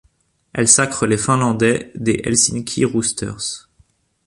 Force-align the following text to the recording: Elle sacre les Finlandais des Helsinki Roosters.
Elle 0.53 0.67
sacre 0.67 1.05
les 1.05 1.15
Finlandais 1.15 1.91
des 1.93 2.21
Helsinki 2.25 2.85
Roosters. 2.85 3.67